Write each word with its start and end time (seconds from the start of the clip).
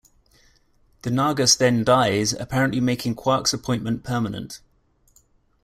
The 1.03 1.11
Nagus 1.11 1.55
then 1.55 1.83
dies, 1.83 2.33
apparently 2.33 2.79
making 2.81 3.13
Quark's 3.13 3.53
appointment 3.53 4.03
permanent. 4.03 4.59